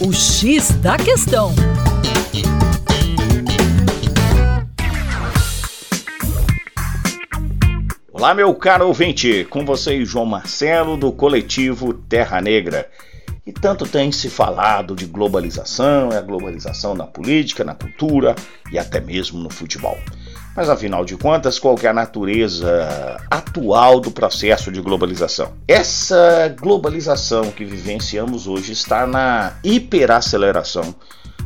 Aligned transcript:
O 0.00 0.12
X 0.12 0.70
da 0.80 0.96
Questão. 0.96 1.52
Olá, 8.12 8.32
meu 8.32 8.54
caro 8.54 8.86
ouvinte, 8.86 9.44
com 9.50 9.66
vocês, 9.66 10.08
João 10.08 10.24
Marcelo, 10.24 10.96
do 10.96 11.10
coletivo 11.10 11.92
Terra 11.92 12.40
Negra. 12.40 12.88
E 13.44 13.52
tanto 13.52 13.88
tem 13.88 14.12
se 14.12 14.30
falado 14.30 14.94
de 14.94 15.04
globalização, 15.04 16.12
é 16.12 16.18
a 16.18 16.22
globalização 16.22 16.94
na 16.94 17.04
política, 17.04 17.64
na 17.64 17.74
cultura 17.74 18.36
e 18.70 18.78
até 18.78 19.00
mesmo 19.00 19.40
no 19.40 19.50
futebol. 19.50 19.98
Mas 20.58 20.68
afinal 20.68 21.04
de 21.04 21.16
contas, 21.16 21.56
qual 21.56 21.78
é 21.80 21.86
a 21.86 21.92
natureza 21.92 23.16
atual 23.30 24.00
do 24.00 24.10
processo 24.10 24.72
de 24.72 24.80
globalização? 24.80 25.52
Essa 25.68 26.52
globalização 26.60 27.52
que 27.52 27.64
vivenciamos 27.64 28.48
hoje 28.48 28.72
está 28.72 29.06
na 29.06 29.56
hiperaceleração 29.62 30.92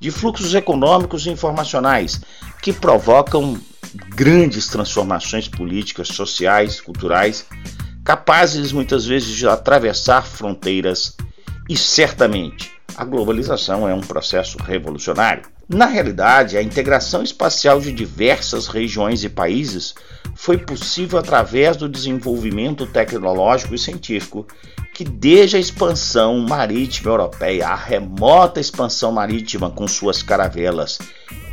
de 0.00 0.10
fluxos 0.10 0.52
econômicos 0.56 1.24
e 1.24 1.30
informacionais 1.30 2.20
que 2.60 2.72
provocam 2.72 3.56
grandes 4.08 4.66
transformações 4.66 5.46
políticas, 5.46 6.08
sociais, 6.08 6.80
culturais, 6.80 7.46
capazes 8.04 8.72
muitas 8.72 9.06
vezes 9.06 9.36
de 9.36 9.46
atravessar 9.46 10.22
fronteiras 10.26 11.16
e 11.68 11.76
certamente 11.76 12.72
a 12.96 13.04
globalização 13.04 13.88
é 13.88 13.94
um 13.94 14.00
processo 14.00 14.58
revolucionário. 14.58 15.55
Na 15.68 15.86
realidade, 15.86 16.56
a 16.56 16.62
integração 16.62 17.24
espacial 17.24 17.80
de 17.80 17.90
diversas 17.90 18.68
regiões 18.68 19.24
e 19.24 19.28
países 19.28 19.96
foi 20.36 20.58
possível 20.58 21.18
através 21.18 21.76
do 21.76 21.88
desenvolvimento 21.88 22.86
tecnológico 22.86 23.74
e 23.74 23.78
científico, 23.78 24.46
que 24.94 25.02
desde 25.02 25.56
a 25.56 25.60
expansão 25.60 26.38
marítima 26.38 27.10
europeia, 27.10 27.66
a 27.66 27.74
remota 27.74 28.60
expansão 28.60 29.10
marítima 29.10 29.68
com 29.68 29.88
suas 29.88 30.22
caravelas 30.22 31.00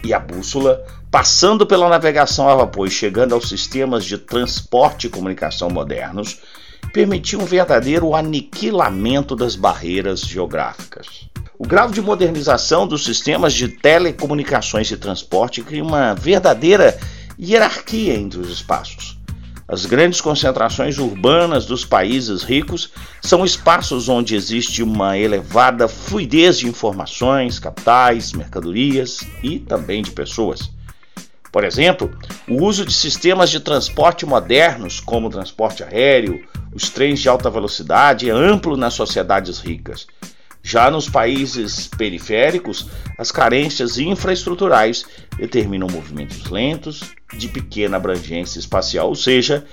e 0.04 0.14
a 0.14 0.20
bússola, 0.20 0.86
passando 1.10 1.66
pela 1.66 1.90
navegação 1.90 2.48
a 2.48 2.54
vapor 2.56 2.88
e 2.88 2.92
chegando 2.92 3.34
aos 3.34 3.50
sistemas 3.50 4.06
de 4.06 4.20
transporte 4.20 5.08
e 5.08 5.10
comunicação 5.10 5.72
modernos, 5.72 6.40
permitiu 6.94 7.42
um 7.42 7.46
verdadeiro 7.46 8.14
aniquilamento 8.14 9.36
das 9.36 9.56
barreiras 9.56 10.20
geográficas. 10.20 11.33
O 11.64 11.66
grau 11.66 11.90
de 11.90 12.02
modernização 12.02 12.86
dos 12.86 13.06
sistemas 13.06 13.54
de 13.54 13.70
telecomunicações 13.70 14.92
e 14.92 14.98
transporte 14.98 15.64
cria 15.64 15.82
uma 15.82 16.14
verdadeira 16.14 17.00
hierarquia 17.40 18.16
entre 18.16 18.42
os 18.42 18.50
espaços. 18.50 19.18
As 19.66 19.86
grandes 19.86 20.20
concentrações 20.20 20.98
urbanas 20.98 21.66
dos 21.66 21.86
países 21.86 22.44
ricos 22.44 22.92
são 23.22 23.46
espaços 23.46 24.10
onde 24.10 24.36
existe 24.36 24.84
uma 24.84 25.18
elevada 25.18 25.88
fluidez 25.88 26.60
de 26.60 26.68
informações, 26.68 27.60
capitais, 27.60 28.34
mercadorias 28.34 29.22
e 29.42 29.58
também 29.58 30.04
de 30.04 30.12
pessoas. 30.12 30.70
Por 31.50 31.64
exemplo, 31.64 32.12
o 32.46 32.62
uso 32.62 32.86
de 32.86 32.94
sistemas 32.94 33.50
de 33.50 33.62
transporte 33.62 34.26
modernos, 34.26 35.00
como 35.00 35.28
o 35.28 35.32
transporte 35.32 35.82
aéreo, 35.82 36.44
os 36.74 36.90
trens 36.90 37.22
de 37.22 37.30
alta 37.30 37.50
velocidade, 37.50 38.30
é 38.30 38.34
amplo 38.34 38.76
nas 38.76 38.96
sociedades 38.96 39.60
ricas. 39.60 40.08
Já 40.64 40.90
nos 40.90 41.10
países 41.10 41.88
periféricos, 41.88 42.88
as 43.18 43.32
carências 43.32 43.98
infraestruturais 43.98 45.06
determinam 45.38 45.90
movimentos 45.90 46.50
lentos, 46.50 47.02
de 47.38 47.50
pequena 47.50 47.98
abrangência 47.98 48.60
espacial, 48.60 49.10
ou 49.10 49.16
seja, 49.16 49.66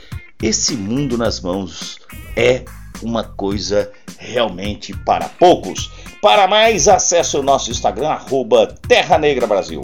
esse 0.42 0.74
mundo 0.74 1.16
nas 1.16 1.40
mãos 1.40 1.98
é 2.36 2.64
uma 3.02 3.22
coisa 3.22 3.90
realmente 4.18 4.92
para 5.04 5.28
poucos. 5.28 5.90
Para 6.20 6.48
mais, 6.48 6.88
acesse 6.88 7.36
o 7.36 7.42
nosso 7.42 7.70
Instagram, 7.70 8.08
arroba 8.08 8.66
Terra 8.88 9.16
Negra 9.16 9.46
Brasil. 9.46 9.80